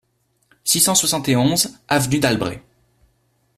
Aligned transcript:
six 0.63 0.79
cent 0.81 0.95
soixante 0.95 1.29
et 1.29 1.35
onze 1.35 1.77
avenue 1.87 2.17
d'Albret 2.17 2.63